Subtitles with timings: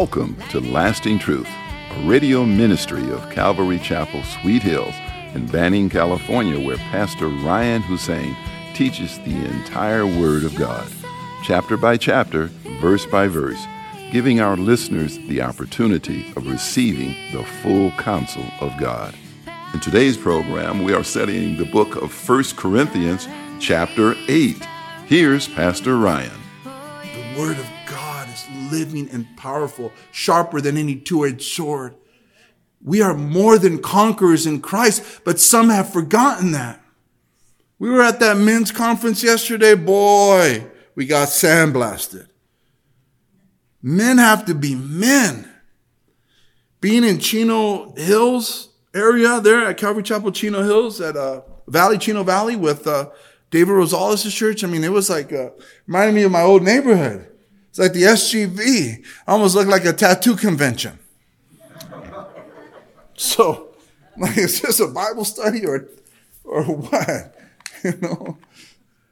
[0.00, 1.48] Welcome to Lasting Truth,
[1.90, 4.94] a radio ministry of Calvary Chapel, Sweet Hills,
[5.34, 8.36] in Banning, California, where Pastor Ryan Hussein
[8.74, 10.88] teaches the entire Word of God,
[11.42, 12.46] chapter by chapter,
[12.80, 13.60] verse by verse,
[14.12, 19.16] giving our listeners the opportunity of receiving the full counsel of God.
[19.74, 23.26] In today's program, we are studying the book of 1 Corinthians,
[23.58, 24.64] chapter 8.
[25.06, 26.38] Here's Pastor Ryan.
[26.62, 27.66] The Word of
[28.70, 31.94] living and powerful, sharper than any two edged sword.
[32.82, 36.80] We are more than conquerors in Christ, but some have forgotten that.
[37.78, 39.74] We were at that men's conference yesterday.
[39.74, 42.28] Boy, we got sandblasted.
[43.82, 45.48] Men have to be men.
[46.80, 52.22] Being in Chino Hills area there at Calvary Chapel, Chino Hills at uh, Valley, Chino
[52.24, 53.10] Valley with uh,
[53.50, 54.64] David Rosales' church.
[54.64, 55.50] I mean, it was like, uh,
[55.86, 57.28] reminded me of my old neighborhood.
[57.70, 59.04] It's like the SGV.
[59.26, 60.98] Almost looked like a tattoo convention.
[63.14, 63.74] So,
[64.16, 65.88] like, is this a Bible study or,
[66.44, 67.34] or what?
[67.84, 68.38] You know?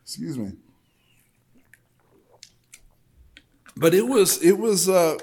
[0.03, 0.51] Excuse me.
[3.77, 5.19] But it was, it was, uh,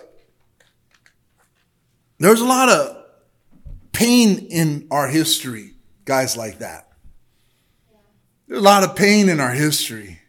[2.19, 3.03] there's a lot of
[3.91, 5.73] pain in our history,
[6.05, 6.87] guys like that.
[8.47, 10.19] There's a lot of pain in our history.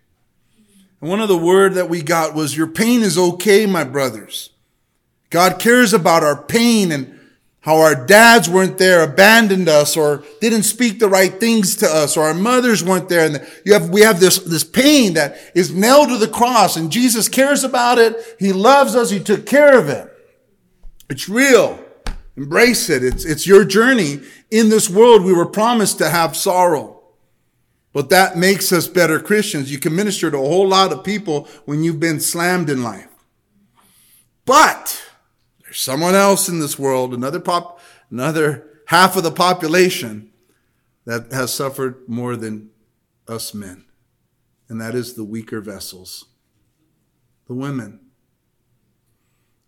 [1.04, 4.48] And one of the word that we got was, your pain is okay, my brothers.
[5.28, 7.20] God cares about our pain and
[7.60, 12.16] how our dads weren't there, abandoned us, or didn't speak the right things to us,
[12.16, 13.26] or our mothers weren't there.
[13.26, 16.90] And you have, we have this, this pain that is nailed to the cross and
[16.90, 18.16] Jesus cares about it.
[18.38, 19.10] He loves us.
[19.10, 20.10] He took care of it.
[21.10, 21.84] It's real.
[22.34, 23.04] Embrace it.
[23.04, 24.20] It's, it's your journey.
[24.50, 26.93] In this world, we were promised to have sorrow.
[27.94, 29.70] But that makes us better Christians.
[29.70, 33.06] You can minister to a whole lot of people when you've been slammed in life.
[34.44, 35.00] But
[35.62, 40.32] there's someone else in this world, another pop, another half of the population
[41.04, 42.70] that has suffered more than
[43.28, 43.84] us men.
[44.68, 46.24] And that is the weaker vessels.
[47.46, 48.00] The women.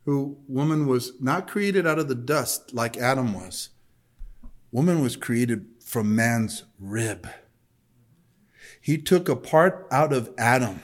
[0.04, 3.70] Who woman was not created out of the dust like Adam was.
[4.72, 7.28] Woman was created from man's rib.
[8.86, 10.80] He took a part out of Adam,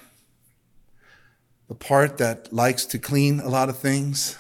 [1.69, 4.37] the part that likes to clean a lot of things,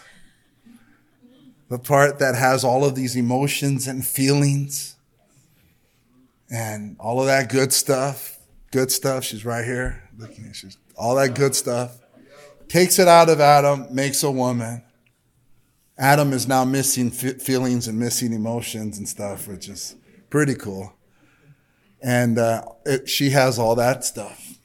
[1.68, 4.96] the part that has all of these emotions and feelings
[6.50, 8.40] and all of that good stuff.
[8.72, 9.22] Good stuff.
[9.22, 10.10] She's right here.
[10.18, 12.00] Looking at she's all that good stuff.
[12.66, 14.82] Takes it out of Adam, makes a woman.
[15.96, 19.94] Adam is now missing feelings and missing emotions and stuff, which is
[20.30, 20.94] pretty cool.
[22.02, 24.58] And uh, it, she has all that stuff.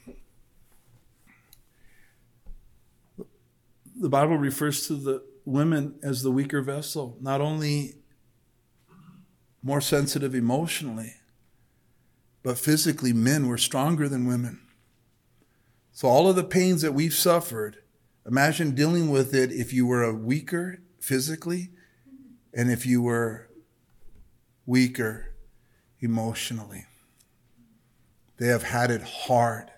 [3.96, 7.96] The Bible refers to the women as the weaker vessel, not only
[9.62, 11.14] more sensitive emotionally,
[12.44, 14.62] but physically, men were stronger than women.
[15.92, 17.78] So, all of the pains that we've suffered,
[18.26, 21.72] imagine dealing with it if you were a weaker physically
[22.54, 23.50] and if you were
[24.66, 25.36] weaker
[26.00, 26.87] emotionally.
[28.38, 29.72] They have had it hard.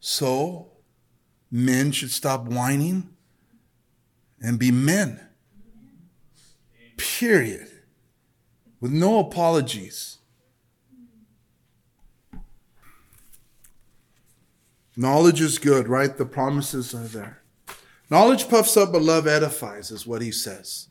[0.00, 0.72] So,
[1.50, 3.10] men should stop whining
[4.40, 5.20] and be men.
[6.96, 7.68] Period.
[8.80, 10.18] With no apologies.
[14.96, 16.16] Knowledge is good, right?
[16.16, 17.42] The promises are there.
[18.08, 20.88] Knowledge puffs up, but love edifies, is what he says.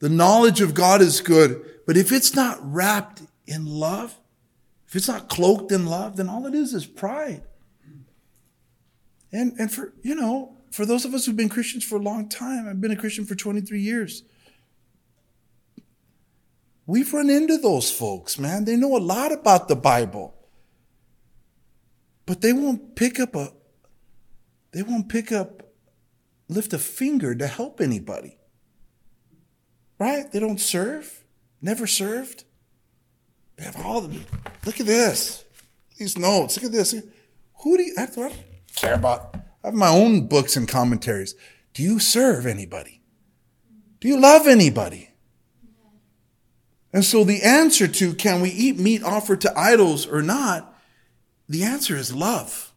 [0.00, 4.18] The knowledge of God is good, but if it's not wrapped in love,
[4.88, 7.42] if it's not cloaked in love, then all it is is pride.
[9.30, 12.28] And, and for, you know, for those of us who've been Christians for a long
[12.28, 14.22] time, I've been a Christian for 23 years.
[16.86, 18.64] We've run into those folks, man.
[18.64, 20.34] They know a lot about the Bible.
[22.24, 23.52] But they won't pick up a
[24.72, 25.62] they won't pick up
[26.48, 28.38] lift a finger to help anybody.
[29.98, 30.30] Right?
[30.30, 31.24] They don't serve,
[31.60, 32.44] never served.
[33.58, 34.20] They have all the
[34.64, 35.44] look at this.
[35.98, 36.56] These notes.
[36.56, 36.94] Look at this.
[37.62, 37.94] Who do you
[38.76, 39.34] care about?
[39.64, 41.34] I have my own books and commentaries.
[41.74, 43.02] Do you serve anybody?
[44.00, 45.10] Do you love anybody?
[46.92, 50.74] And so the answer to can we eat meat offered to idols or not,
[51.48, 52.72] the answer is love.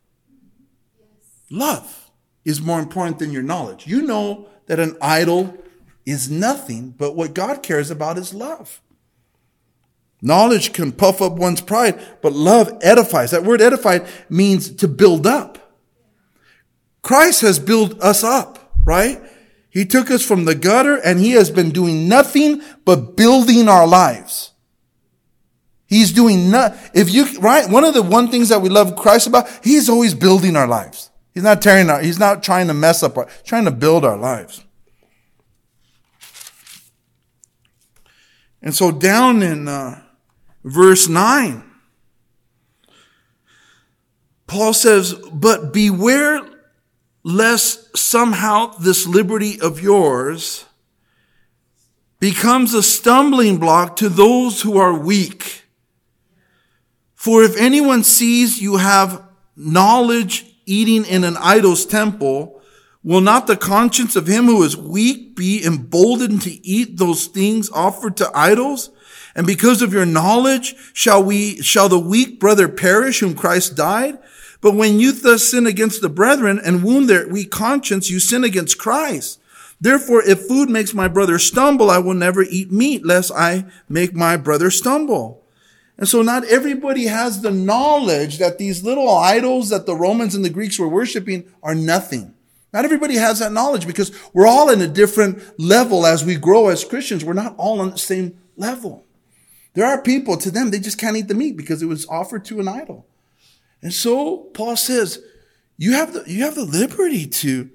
[1.49, 2.09] Love
[2.43, 3.85] is more important than your knowledge.
[3.85, 5.57] You know that an idol
[6.05, 8.81] is nothing, but what God cares about is love.
[10.21, 13.31] Knowledge can puff up one's pride, but love edifies.
[13.31, 15.57] That word edified means to build up.
[17.01, 19.19] Christ has built us up, right?
[19.69, 23.87] He took us from the gutter and he has been doing nothing but building our
[23.87, 24.51] lives.
[25.87, 27.69] He's doing not, if you, right?
[27.69, 31.09] One of the one things that we love Christ about, he's always building our lives.
[31.33, 34.17] He's not tearing our, he's not trying to mess up our, trying to build our
[34.17, 34.63] lives.
[38.61, 40.01] And so down in uh,
[40.63, 41.63] verse 9,
[44.47, 46.41] Paul says, But beware
[47.23, 50.65] lest somehow this liberty of yours
[52.19, 55.63] becomes a stumbling block to those who are weak.
[57.15, 59.23] For if anyone sees you have
[59.55, 62.61] knowledge eating in an idol's temple,
[63.03, 67.69] will not the conscience of him who is weak be emboldened to eat those things
[67.71, 68.91] offered to idols?
[69.35, 74.17] And because of your knowledge, shall we, shall the weak brother perish whom Christ died?
[74.59, 78.43] But when you thus sin against the brethren and wound their weak conscience, you sin
[78.43, 79.39] against Christ.
[79.79, 84.13] Therefore, if food makes my brother stumble, I will never eat meat lest I make
[84.13, 85.43] my brother stumble.
[85.97, 90.45] And so not everybody has the knowledge that these little idols that the Romans and
[90.45, 92.35] the Greeks were worshiping are nothing.
[92.73, 96.69] Not everybody has that knowledge because we're all in a different level as we grow
[96.69, 97.25] as Christians.
[97.25, 99.03] We're not all on the same level.
[99.73, 102.43] There are people to them, they just can't eat the meat because it was offered
[102.45, 103.05] to an idol.
[103.81, 105.19] And so Paul says,
[105.77, 107.69] you have the, you have the liberty to,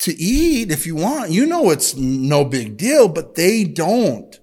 [0.00, 1.30] to eat if you want.
[1.30, 4.38] You know it's no big deal, but they don't.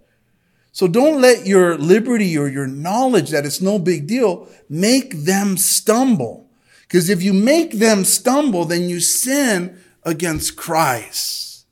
[0.72, 5.58] So don't let your liberty or your knowledge that it's no big deal make them
[5.58, 6.50] stumble.
[6.82, 11.66] Because if you make them stumble, then you sin against Christ.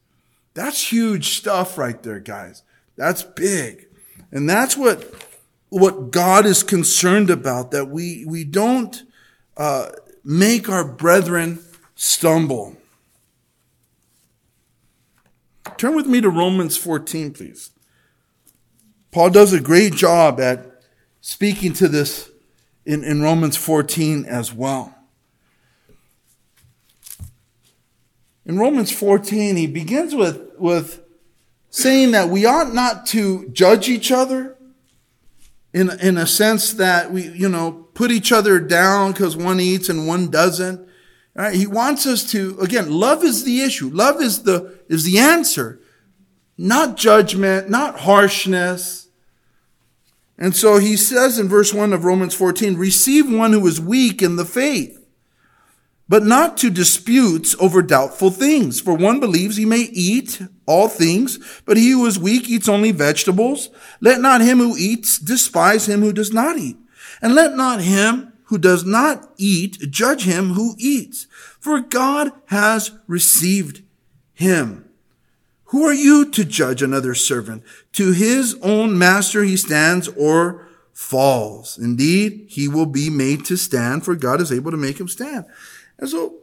[0.53, 2.61] That's huge stuff right there, guys.
[2.95, 3.87] That's big.
[4.31, 5.13] And that's what,
[5.69, 9.03] what God is concerned about, that we, we don't
[9.57, 9.89] uh,
[10.23, 11.59] make our brethren
[11.95, 12.77] stumble.
[15.77, 17.71] Turn with me to Romans 14, please.
[19.11, 20.83] Paul does a great job at
[21.19, 22.29] speaking to this
[22.85, 24.95] in, in Romans 14 as well.
[28.45, 31.01] In Romans 14, he begins with, with
[31.71, 34.57] saying that we ought not to judge each other
[35.73, 39.89] in, in a sense that we, you know, put each other down because one eats
[39.89, 40.87] and one doesn't.
[41.33, 41.55] Right?
[41.55, 43.89] He wants us to, again, love is the issue.
[43.89, 45.79] Love is the, is the answer.
[46.57, 49.07] Not judgment, not harshness.
[50.37, 54.21] And so he says in verse 1 of Romans 14, receive one who is weak
[54.21, 55.00] in the faith
[56.11, 58.81] but not to disputes over doubtful things.
[58.81, 62.91] For one believes he may eat all things, but he who is weak eats only
[62.91, 63.69] vegetables.
[64.01, 66.75] Let not him who eats despise him who does not eat.
[67.21, 71.27] And let not him who does not eat judge him who eats.
[71.61, 73.81] For God has received
[74.33, 74.89] him.
[75.67, 77.63] Who are you to judge another servant?
[77.93, 81.77] To his own master he stands or falls.
[81.77, 85.45] Indeed, he will be made to stand, for God is able to make him stand.
[86.01, 86.35] And so,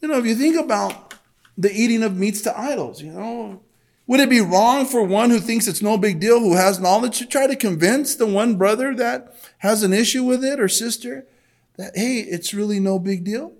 [0.00, 1.14] you know, if you think about
[1.58, 3.62] the eating of meats to idols, you know,
[4.06, 7.18] would it be wrong for one who thinks it's no big deal, who has knowledge,
[7.18, 11.26] to try to convince the one brother that has an issue with it or sister
[11.76, 13.52] that, hey, it's really no big deal?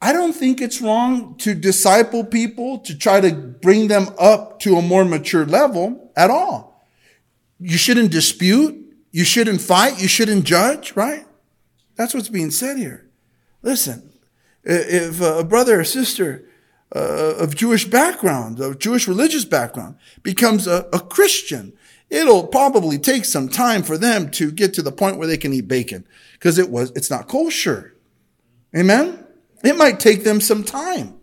[0.00, 4.76] I don't think it's wrong to disciple people, to try to bring them up to
[4.76, 6.86] a more mature level at all.
[7.58, 8.76] You shouldn't dispute.
[9.10, 10.00] You shouldn't fight.
[10.00, 11.26] You shouldn't judge, right?
[11.96, 13.08] That's what's being said here.
[13.62, 14.07] Listen,
[14.64, 16.44] if a brother or sister
[16.94, 21.72] uh, of Jewish background, of Jewish religious background, becomes a, a Christian,
[22.10, 25.52] it'll probably take some time for them to get to the point where they can
[25.52, 27.94] eat bacon because it was it's not kosher.
[28.76, 29.24] Amen.
[29.64, 31.18] It might take them some time.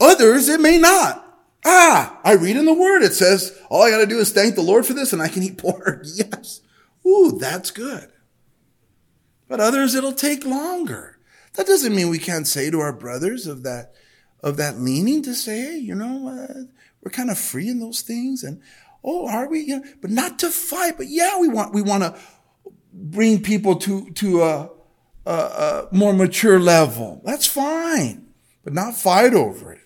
[0.00, 1.24] Others, it may not.
[1.64, 4.54] Ah, I read in the word, it says, all I got to do is thank
[4.54, 6.04] the Lord for this and I can eat pork.
[6.14, 6.60] Yes.
[7.06, 8.10] Ooh, that's good.
[9.48, 11.17] But others, it'll take longer.
[11.58, 13.92] That doesn't mean we can't say to our brothers of that
[14.44, 16.62] of that leaning to say, hey, you know, uh,
[17.02, 18.62] we're kind of free in those things, and
[19.02, 19.62] oh, are we?
[19.62, 20.96] You know, but not to fight.
[20.96, 22.16] But yeah, we want we want to
[22.92, 24.70] bring people to to a,
[25.26, 27.20] a, a more mature level.
[27.24, 28.28] That's fine,
[28.62, 29.80] but not fight over it.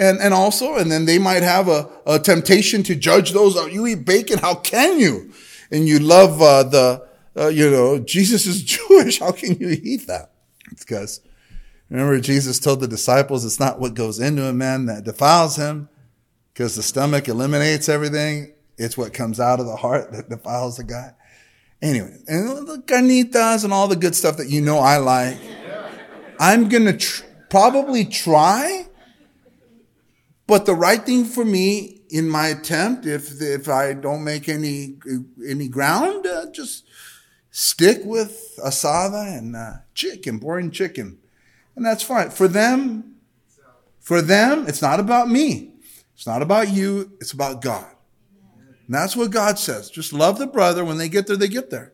[0.00, 3.54] And, and also, and then they might have a, a temptation to judge those.
[3.72, 4.40] You eat bacon.
[4.40, 5.32] How can you?
[5.70, 9.20] And you love, uh, the, uh, you know, Jesus is Jewish.
[9.20, 10.32] How can you eat that?
[10.78, 11.20] Because
[11.90, 15.88] remember Jesus told the disciples it's not what goes into a man that defiles him
[16.52, 18.52] because the stomach eliminates everything.
[18.76, 21.14] It's what comes out of the heart that defiles the guy.
[21.80, 25.38] Anyway, and the carnitas and all the good stuff that you know I like.
[26.40, 28.86] I'm going to tr- probably try
[30.48, 34.96] But the right thing for me in my attempt, if if I don't make any
[35.46, 36.84] any ground, uh, just
[37.58, 41.18] stick with asada and uh, chicken, boring chicken,
[41.74, 43.16] and that's fine for them.
[43.98, 45.72] For them, it's not about me.
[46.14, 47.12] It's not about you.
[47.20, 47.90] It's about God.
[48.86, 49.90] And that's what God says.
[49.90, 50.84] Just love the brother.
[50.84, 51.92] When they get there, they get there.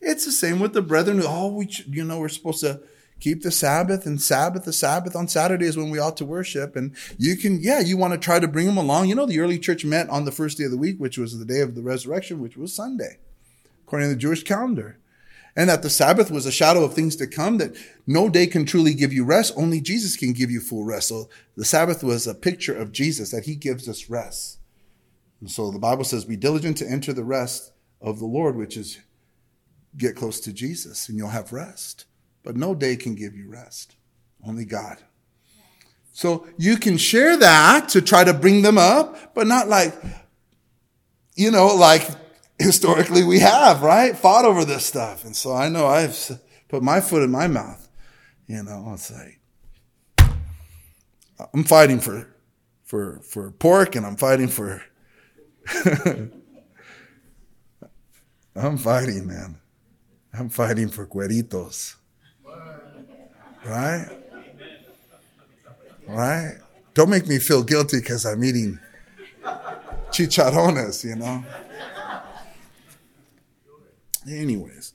[0.00, 1.20] It's the same with the brethren.
[1.22, 2.80] Oh, we, you know, we're supposed to
[3.18, 6.76] keep the Sabbath and Sabbath, the Sabbath on Saturdays when we ought to worship.
[6.76, 9.08] And you can, yeah, you want to try to bring them along.
[9.08, 11.38] You know, the early church met on the first day of the week, which was
[11.38, 13.18] the day of the resurrection, which was Sunday,
[13.90, 14.98] according to the Jewish calendar.
[15.56, 18.64] And that the Sabbath was a shadow of things to come, that no day can
[18.64, 19.52] truly give you rest.
[19.56, 21.08] Only Jesus can give you full rest.
[21.08, 24.60] So the Sabbath was a picture of Jesus, that he gives us rest.
[25.40, 28.76] And so the Bible says, be diligent to enter the rest of the Lord, which
[28.76, 29.00] is
[29.96, 32.04] get close to Jesus and you'll have rest.
[32.44, 33.96] But no day can give you rest.
[34.46, 34.98] Only God.
[36.12, 40.00] So you can share that to try to bring them up, but not like,
[41.34, 42.08] you know, like
[42.60, 44.16] historically we have, right?
[44.16, 45.24] Fought over this stuff.
[45.24, 47.88] And so I know I've put my foot in my mouth.
[48.46, 49.40] You know, it's like,
[51.54, 52.28] I'm fighting for,
[52.84, 54.82] for, for pork and I'm fighting for,
[58.54, 59.58] I'm fighting, man.
[60.32, 61.96] I'm fighting for cueritos.
[63.64, 64.06] Right?
[66.06, 66.58] Right?
[66.94, 68.78] Don't make me feel guilty because I'm eating
[70.10, 71.44] chicharrones, you know?
[74.30, 74.92] Anyways,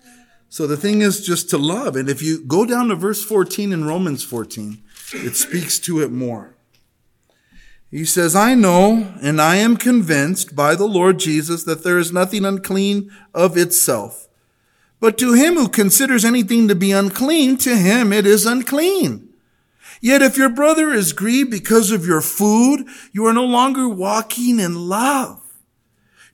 [0.49, 1.95] so the thing is just to love.
[1.95, 4.81] And if you go down to verse 14 in Romans 14,
[5.13, 6.55] it speaks to it more.
[7.91, 12.11] He says, I know and I am convinced by the Lord Jesus that there is
[12.11, 14.27] nothing unclean of itself.
[14.99, 19.29] But to him who considers anything to be unclean, to him it is unclean.
[20.01, 24.59] Yet if your brother is grieved because of your food, you are no longer walking
[24.59, 25.44] in love.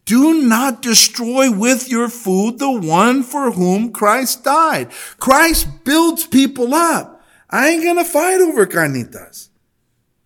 [0.06, 4.92] Do not destroy with your food the one for whom Christ died.
[5.20, 7.24] Christ builds people up.
[7.50, 9.50] I ain't gonna fight over carnitas.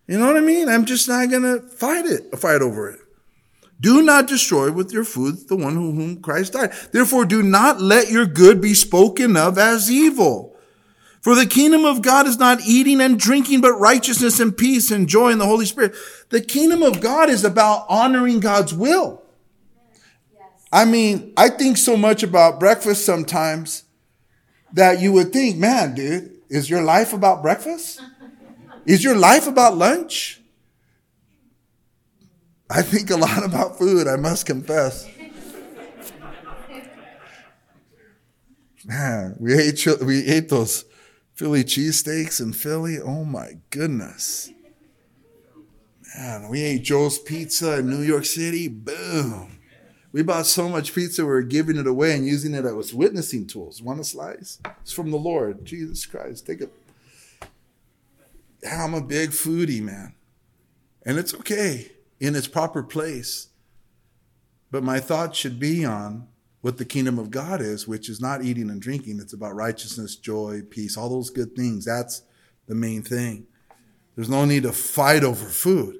[0.06, 0.68] You know what I mean?
[0.68, 3.00] I'm just not gonna fight it, fight over it.
[3.80, 6.72] Do not destroy with your food the one whom Christ died.
[6.92, 10.56] Therefore, do not let your good be spoken of as evil.
[11.20, 15.08] For the kingdom of God is not eating and drinking, but righteousness and peace and
[15.08, 15.94] joy in the Holy Spirit.
[16.30, 19.25] The kingdom of God is about honoring God's will.
[20.72, 23.84] I mean, I think so much about breakfast sometimes
[24.72, 28.00] that you would think, man, dude, is your life about breakfast?
[28.84, 30.40] Is your life about lunch?
[32.68, 35.08] I think a lot about food, I must confess.
[38.84, 40.84] Man, we ate, we ate those
[41.34, 42.98] Philly cheesesteaks in Philly.
[43.00, 44.50] Oh my goodness.
[46.16, 48.68] Man, we ate Joe's Pizza in New York City.
[48.68, 49.55] Boom.
[50.16, 53.46] We bought so much pizza, we were giving it away and using it as witnessing
[53.46, 53.82] tools.
[53.82, 54.58] Want a slice?
[54.80, 55.62] It's from the Lord.
[55.66, 56.46] Jesus Christ.
[56.46, 56.72] Take it.
[58.66, 60.14] I'm a big foodie, man.
[61.04, 63.48] And it's okay in its proper place.
[64.70, 66.28] But my thought should be on
[66.62, 69.20] what the kingdom of God is, which is not eating and drinking.
[69.20, 71.84] It's about righteousness, joy, peace, all those good things.
[71.84, 72.22] That's
[72.66, 73.48] the main thing.
[74.14, 75.98] There's no need to fight over food.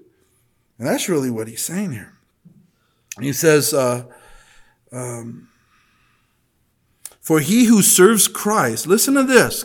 [0.78, 2.15] And that's really what he's saying here.
[3.20, 4.04] He says, uh,
[4.92, 5.48] um,
[7.20, 9.64] For he who serves Christ, listen to this.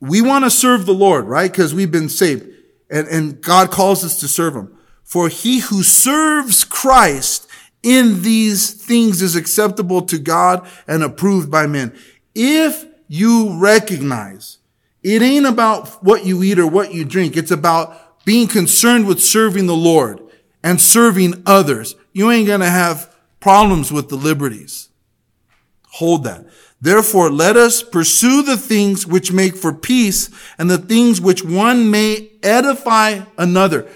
[0.00, 1.50] We want to serve the Lord, right?
[1.50, 2.48] Because we've been saved.
[2.90, 4.76] And, and God calls us to serve him.
[5.04, 7.46] For he who serves Christ
[7.82, 11.96] in these things is acceptable to God and approved by men.
[12.34, 14.58] If you recognize
[15.02, 17.36] it ain't about what you eat or what you drink.
[17.36, 20.20] It's about being concerned with serving the Lord
[20.62, 21.96] and serving others.
[22.12, 24.88] You ain't going to have problems with the liberties.
[25.92, 26.46] Hold that.
[26.80, 31.90] Therefore, let us pursue the things which make for peace and the things which one
[31.90, 33.86] may edify another.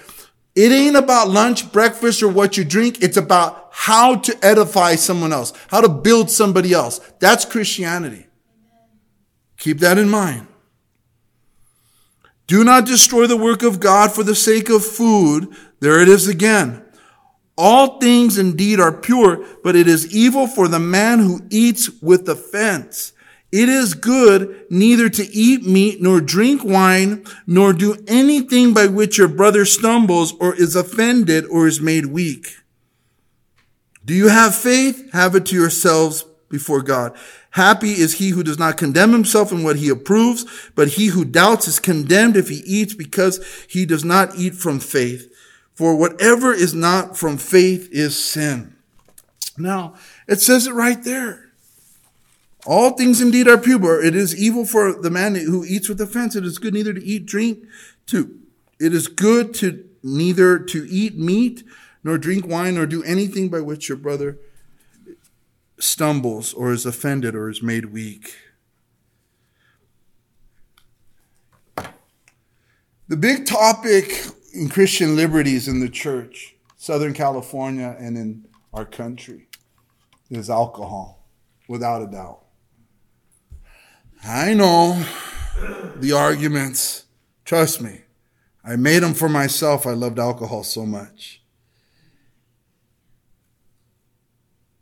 [0.55, 3.03] It ain't about lunch, breakfast, or what you drink.
[3.03, 7.01] It's about how to edify someone else, how to build somebody else.
[7.19, 8.27] That's Christianity.
[9.59, 10.47] Keep that in mind.
[12.47, 15.55] Do not destroy the work of God for the sake of food.
[15.81, 16.86] There it is again.
[17.59, 22.29] All things indeed are pure, but it is evil for the man who eats with
[22.29, 23.13] offense.
[23.51, 29.17] It is good neither to eat meat nor drink wine nor do anything by which
[29.17, 32.57] your brother stumbles or is offended or is made weak.
[34.05, 35.11] Do you have faith?
[35.13, 37.17] Have it to yourselves before God.
[37.51, 40.45] Happy is he who does not condemn himself in what he approves,
[40.75, 44.79] but he who doubts is condemned if he eats because he does not eat from
[44.79, 45.33] faith.
[45.77, 48.75] For whatever is not from faith is sin.
[49.59, 49.95] Now,
[50.27, 51.51] it says it right there.
[52.67, 54.03] All things indeed are pure.
[54.03, 56.35] It is evil for the man who eats with offense.
[56.35, 57.65] It is good neither to eat drink
[58.07, 58.39] to,
[58.81, 61.63] it is good to neither to eat meat
[62.03, 64.39] nor drink wine nor do anything by which your brother
[65.79, 68.35] stumbles or is offended or is made weak.
[73.09, 74.25] The big topic
[74.57, 79.49] in Christian liberties in the church, Southern California and in our country,
[80.31, 81.29] is alcohol,
[81.69, 82.41] without a doubt.
[84.25, 85.05] I know
[85.97, 87.05] the arguments.
[87.45, 88.03] Trust me.
[88.65, 89.87] I made them for myself.
[89.87, 91.43] I loved alcohol so much.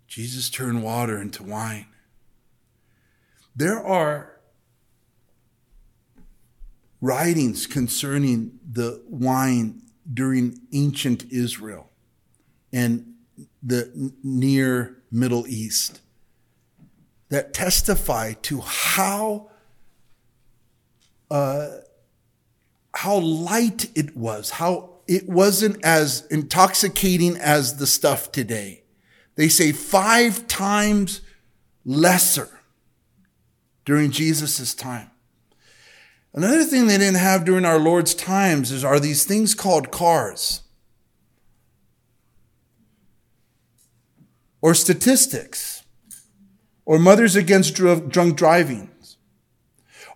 [0.06, 1.86] Jesus turned water into wine.
[3.54, 4.33] There are
[7.04, 11.90] writings concerning the wine during ancient Israel
[12.72, 13.12] and
[13.62, 16.00] the near Middle East
[17.28, 19.50] that testify to how
[21.30, 21.68] uh,
[22.94, 28.82] how light it was, how it wasn't as intoxicating as the stuff today.
[29.34, 31.20] They say five times
[31.84, 32.48] lesser
[33.84, 35.10] during Jesus' time.
[36.34, 40.62] Another thing they didn't have during our Lord's times is are these things called cars?
[44.60, 45.84] Or statistics?
[46.84, 48.90] Or mothers against drunk driving?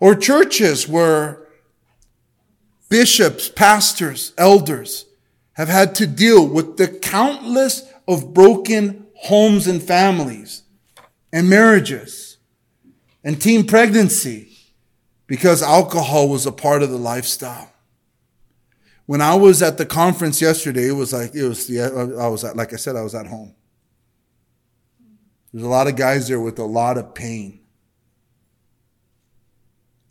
[0.01, 1.47] Or churches where
[2.89, 5.07] bishops, pastors, elders
[5.53, 10.63] have had to deal with the countless of broken homes and families
[11.33, 12.39] and marriages
[13.23, 14.48] and teen pregnancy
[15.29, 17.71] because alcohol was a part of the lifestyle.
[19.07, 21.83] When I was at the conference yesterday, it was like, it was the,
[22.19, 23.55] I was at, like I said, I was at home.
[25.53, 27.61] There's a lot of guys there with a lot of pain.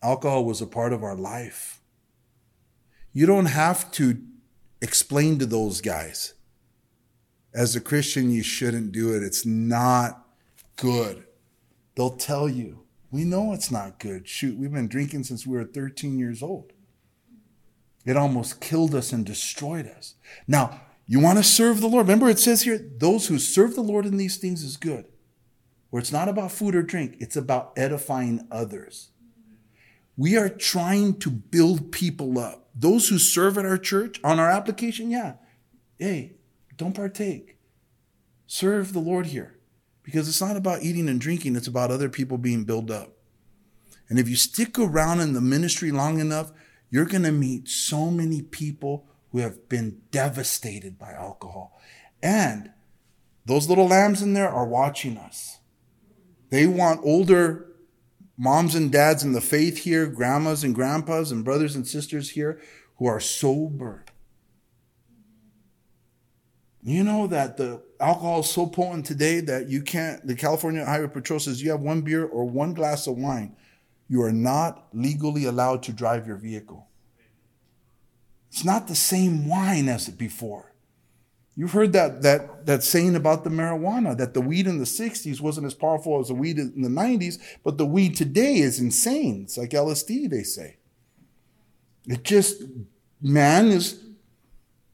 [0.02, 1.82] Alcohol was a part of our life.
[3.12, 4.20] You don't have to
[4.82, 6.34] explain to those guys.
[7.54, 9.24] As a Christian, you shouldn't do it.
[9.24, 10.28] It's not
[10.76, 11.26] good.
[11.96, 12.87] They'll tell you.
[13.12, 14.28] We know it's not good.
[14.28, 16.74] Shoot, we've been drinking since we were 13 years old.
[18.06, 20.16] It almost killed us and destroyed us.
[20.48, 22.08] Now, you want to serve the Lord.
[22.08, 25.06] Remember, it says here, those who serve the Lord in these things is good.
[25.90, 29.12] Where it's not about food or drink, it's about edifying others.
[30.18, 32.70] We are trying to build people up.
[32.76, 35.36] Those who serve at our church on our application, yeah.
[35.98, 36.34] Hey,
[36.76, 37.58] don't partake.
[38.48, 39.57] Serve the Lord here
[40.08, 43.12] because it's not about eating and drinking, it's about other people being built up.
[44.08, 46.54] And if you stick around in the ministry long enough,
[46.90, 51.78] you're going to meet so many people who have been devastated by alcohol.
[52.24, 52.72] And
[53.46, 55.60] those little lambs in there are watching us.
[56.52, 57.68] They want older
[58.38, 62.62] moms and dads in the faith here, grandmas and grandpas, and brothers and sisters here
[62.96, 64.06] who are sober.
[66.82, 71.08] You know that the alcohol is so potent today that you can't, the California Highway
[71.08, 73.56] Patrol says you have one beer or one glass of wine,
[74.08, 76.88] you are not legally allowed to drive your vehicle.
[78.50, 80.74] It's not the same wine as it before.
[81.56, 85.42] You've heard that, that, that saying about the marijuana, that the weed in the 60s
[85.42, 89.42] wasn't as powerful as the weed in the 90s, but the weed today is insane.
[89.44, 90.78] It's like LSD, they say.
[92.06, 92.64] It just,
[93.22, 94.04] man is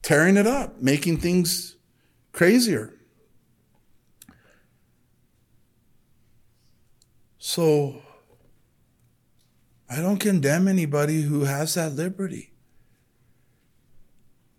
[0.00, 1.76] tearing it up, making things
[2.34, 2.92] crazier.
[7.38, 8.02] So,
[9.88, 12.52] I don't condemn anybody who has that liberty.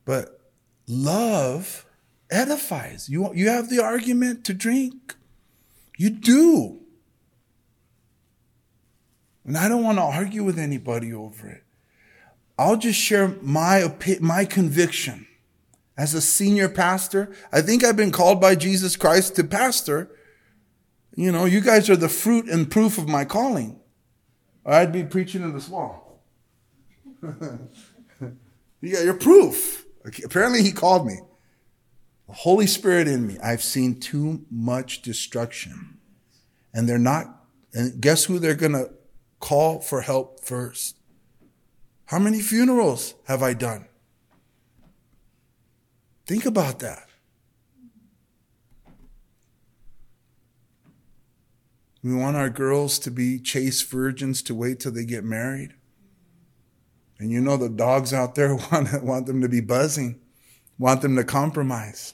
[0.05, 0.39] But
[0.87, 1.85] love
[2.29, 3.09] edifies.
[3.09, 5.15] You, you have the argument to drink.
[5.97, 6.79] You do.
[9.43, 11.63] And I don't want to argue with anybody over it.
[12.57, 15.27] I'll just share my, my conviction
[15.97, 17.33] as a senior pastor.
[17.51, 20.09] I think I've been called by Jesus Christ to pastor.
[21.15, 23.79] You know, you guys are the fruit and proof of my calling.
[24.65, 26.21] I'd be preaching in this wall.
[27.21, 29.85] you got your proof.
[30.23, 31.19] Apparently, he called me.
[32.27, 33.37] The Holy Spirit in me.
[33.41, 35.99] I've seen too much destruction.
[36.73, 37.27] And they're not,
[37.73, 38.91] and guess who they're going to
[39.39, 40.97] call for help first?
[42.05, 43.87] How many funerals have I done?
[46.25, 47.07] Think about that.
[52.03, 55.73] We want our girls to be chaste virgins to wait till they get married.
[57.17, 60.19] And you know the dogs out there want, want them to be buzzing.
[60.77, 62.13] want them to compromise.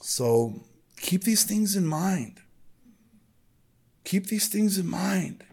[0.00, 0.64] So
[0.96, 2.40] keep these things in mind.
[4.04, 5.44] Keep these things in mind.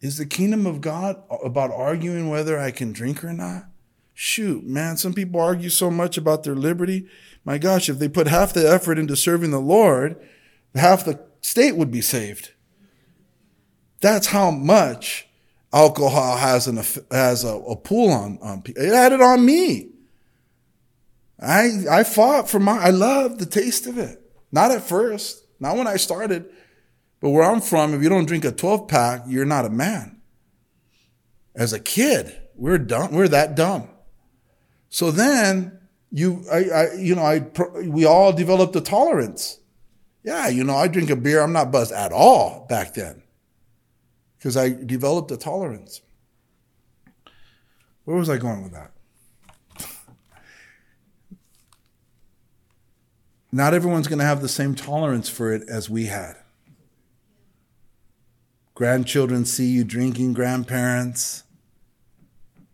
[0.00, 3.66] Is the kingdom of God about arguing whether I can drink or not?
[4.24, 7.08] Shoot, man, some people argue so much about their liberty.
[7.44, 10.14] My gosh, if they put half the effort into serving the Lord,
[10.76, 12.52] half the state would be saved.
[14.00, 15.26] That's how much
[15.72, 16.76] alcohol has an
[17.10, 18.84] has a, a pull on on people.
[18.84, 19.90] It had it on me.
[21.40, 22.78] I I fought for my.
[22.78, 24.22] I loved the taste of it.
[24.52, 26.48] Not at first, not when I started,
[27.18, 30.20] but where I'm from, if you don't drink a 12 pack, you're not a man.
[31.56, 33.10] As a kid, we're dumb.
[33.10, 33.88] We're that dumb.
[34.92, 35.78] So then
[36.10, 37.38] you, I, I you know, I
[37.80, 39.58] we all developed a tolerance.
[40.22, 41.40] Yeah, you know, I drink a beer.
[41.40, 43.22] I'm not buzzed at all back then
[44.36, 46.02] because I developed a tolerance.
[48.04, 48.90] Where was I going with that?
[53.50, 56.36] Not everyone's going to have the same tolerance for it as we had.
[58.74, 61.44] Grandchildren see you drinking, grandparents,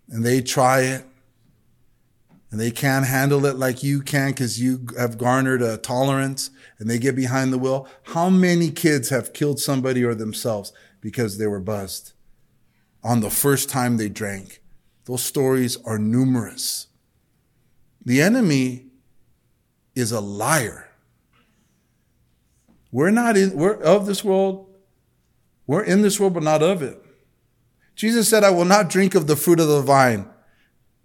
[0.08, 1.04] and they try it,
[2.50, 6.88] and they can't handle it like you can because you have garnered a tolerance, and
[6.88, 7.86] they get behind the wheel.
[8.14, 12.12] How many kids have killed somebody or themselves because they were buzzed
[13.02, 14.60] on the first time they drank.
[15.04, 16.88] Those stories are numerous.
[18.04, 18.86] The enemy
[19.94, 20.88] is a liar.
[22.90, 24.66] We're not in, we're of this world.
[25.66, 27.02] We're in this world, but not of it.
[27.94, 30.28] Jesus said, I will not drink of the fruit of the vine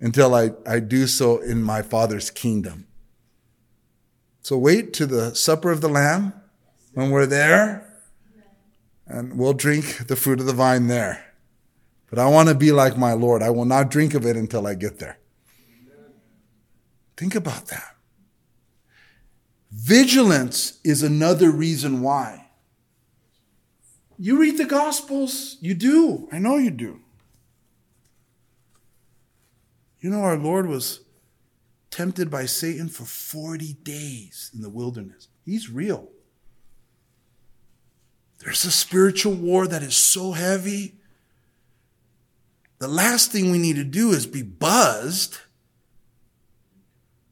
[0.03, 2.85] until I, I do so in my Father's kingdom.
[4.41, 6.33] So wait to the supper of the Lamb
[6.93, 7.89] when we're there
[9.07, 11.33] and we'll drink the fruit of the vine there.
[12.09, 13.41] But I want to be like my Lord.
[13.41, 15.19] I will not drink of it until I get there.
[17.15, 17.95] Think about that.
[19.71, 22.49] Vigilance is another reason why.
[24.19, 26.27] You read the Gospels, you do.
[26.29, 27.02] I know you do.
[30.03, 30.99] You know, our Lord was
[31.89, 35.29] tempted by Satan for 40 days in the wilderness.
[35.45, 36.09] He's real.
[38.39, 40.95] There's a spiritual war that is so heavy.
[42.79, 45.37] The last thing we need to do is be buzzed.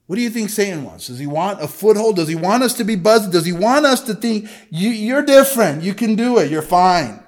[0.07, 1.07] What do you think Satan wants?
[1.07, 2.15] Does he want a foothold?
[2.15, 3.33] Does he want us to be buzzed?
[3.33, 5.83] Does he want us to think you, are different?
[5.83, 6.49] You can do it.
[6.49, 7.21] You're fine.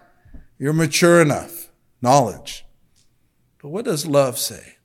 [0.58, 1.69] You're mature enough.
[2.01, 2.65] Knowledge.
[3.62, 4.77] But what does love say?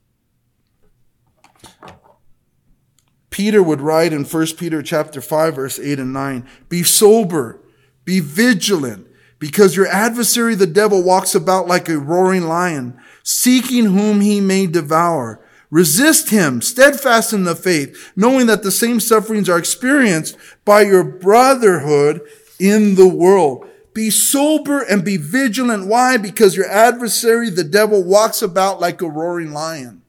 [3.29, 7.61] Peter would write in 1 Peter chapter 5 verse 8 and 9, be sober,
[8.05, 9.07] be vigilant
[9.39, 14.67] because your adversary, the devil, walks about like a roaring lion, seeking whom he may
[14.67, 15.39] devour.
[15.71, 21.03] Resist him, steadfast in the faith, knowing that the same sufferings are experienced by your
[21.03, 22.21] brotherhood
[22.59, 23.65] in the world.
[23.93, 25.87] Be sober and be vigilant.
[25.87, 26.17] Why?
[26.17, 30.01] Because your adversary, the devil, walks about like a roaring lion.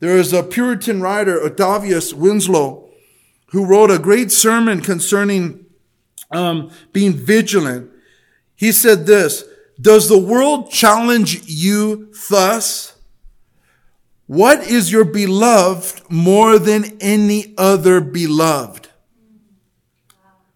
[0.00, 2.88] There is a Puritan writer, Octavius Winslow,
[3.50, 5.66] who wrote a great sermon concerning
[6.30, 7.90] um, being vigilant.
[8.56, 9.44] He said this,
[9.80, 12.96] does the world challenge you thus?
[14.26, 18.88] What is your beloved more than any other beloved?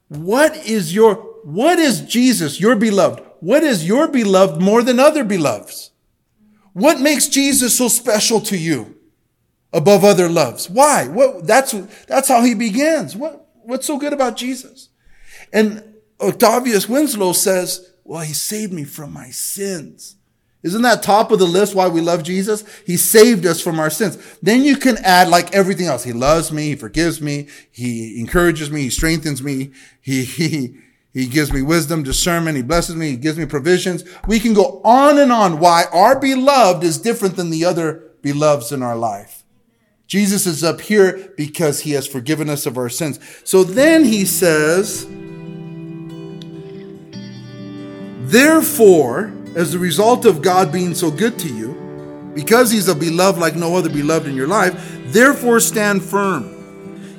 [0.08, 3.22] What is your, what is Jesus, your beloved?
[3.40, 5.90] What is your beloved more than other beloveds?
[6.72, 8.93] What makes Jesus so special to you
[9.74, 10.70] above other loves?
[10.70, 11.08] Why?
[11.08, 11.72] What, that's,
[12.06, 13.14] that's how he begins.
[13.14, 14.88] What, what's so good about Jesus?
[15.52, 15.82] And
[16.20, 20.16] Octavius Winslow says, well, he saved me from my sins.
[20.62, 22.64] Isn't that top of the list why we love Jesus?
[22.86, 24.16] He saved us from our sins.
[24.40, 26.04] Then you can add like everything else.
[26.04, 26.68] He loves me.
[26.68, 27.48] He forgives me.
[27.70, 28.82] He encourages me.
[28.82, 29.72] He strengthens me.
[30.00, 30.78] He, he,
[31.12, 32.56] he gives me wisdom, discernment.
[32.56, 33.10] He blesses me.
[33.10, 34.04] He gives me provisions.
[34.26, 38.72] We can go on and on why our beloved is different than the other beloveds
[38.72, 39.43] in our life.
[40.06, 43.18] Jesus is up here because he has forgiven us of our sins.
[43.44, 45.06] So then he says,
[48.30, 53.38] Therefore, as a result of God being so good to you, because he's a beloved
[53.38, 54.74] like no other beloved in your life,
[55.06, 56.50] therefore stand firm.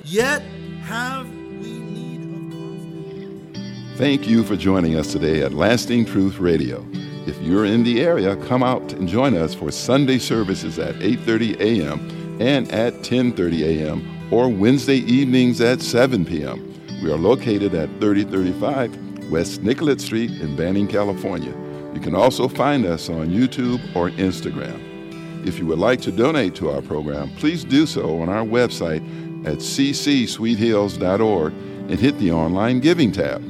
[0.04, 0.42] Yet
[0.84, 6.86] have we need of Thank you for joining us today at Lasting Truth Radio.
[7.26, 11.60] If you're in the area, come out and join us for Sunday services at 8:30
[11.60, 12.25] a.m.
[12.40, 14.28] and at 10:30 a.m.
[14.32, 16.74] or Wednesday evenings at 7 p.m.
[17.02, 21.54] We are located at 3035 West Nicollet Street in Banning, California.
[21.94, 24.82] You can also find us on YouTube or Instagram.
[25.48, 29.02] If you would like to donate to our program, please do so on our website
[29.46, 33.44] at ccsweethills.org and hit the online giving tab.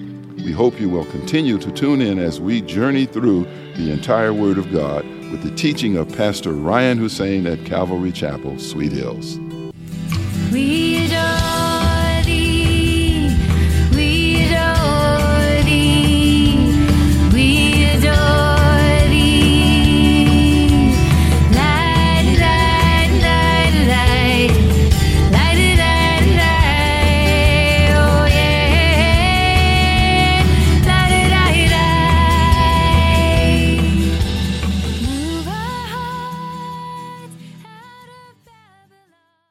[0.44, 3.46] We hope you will continue to tune in as we journey through
[3.78, 8.58] the entire Word of God with the teaching of Pastor Ryan Hussein at Calvary Chapel,
[8.58, 9.38] Sweet Hills.